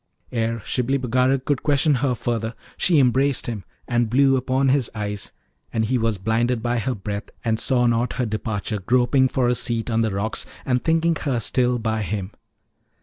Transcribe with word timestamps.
Ere 0.31 0.61
Slubli 0.65 0.97
Bagarag 0.99 1.45
could 1.45 1.61
question 1.61 1.93
her 2.01 2.15
further 2.15 2.55
she 2.75 2.97
embraced 2.97 3.45
him, 3.45 3.63
and 3.87 4.09
blew 4.09 4.35
upon 4.35 4.69
his 4.69 4.89
eyes, 4.95 5.31
and 5.71 5.85
he 5.85 5.99
was 5.99 6.17
blinded 6.17 6.63
by 6.63 6.79
her 6.79 6.95
breath, 6.95 7.29
and 7.45 7.59
saw 7.59 7.85
not 7.85 8.13
her 8.13 8.25
departure, 8.25 8.79
groping 8.79 9.27
for 9.27 9.47
a 9.47 9.53
seat 9.53 9.91
on 9.91 10.01
the 10.01 10.09
rocks, 10.09 10.43
and 10.65 10.83
thinking 10.83 11.15
her 11.17 11.39
still 11.39 11.77
by 11.77 12.01
him. 12.01 12.31